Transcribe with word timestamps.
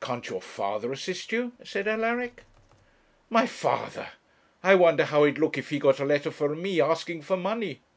'Can't 0.00 0.28
your 0.30 0.40
father 0.40 0.92
assist 0.92 1.32
you?' 1.32 1.50
said 1.64 1.88
Alaric. 1.88 2.44
'My 3.28 3.44
father! 3.44 4.10
I 4.62 4.76
wonder 4.76 5.04
how 5.06 5.24
he'd 5.24 5.38
look 5.38 5.58
if 5.58 5.70
he 5.70 5.80
got 5.80 5.98
a 5.98 6.04
letter 6.04 6.30
from 6.30 6.62
me 6.62 6.80
asking 6.80 7.22
for 7.22 7.36
money. 7.36 7.80